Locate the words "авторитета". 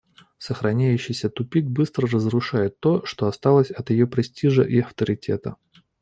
4.79-5.57